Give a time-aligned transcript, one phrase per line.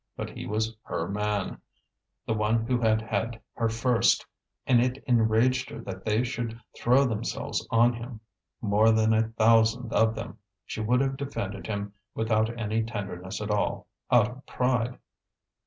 [0.17, 1.59] But he was her man,
[2.25, 4.25] the one who had had her first;
[4.65, 8.19] and it enraged her that they should throw themselves on him
[8.61, 10.39] more than a thousand of them.
[10.65, 14.97] She would have defended him without any tenderness at all, out of pride.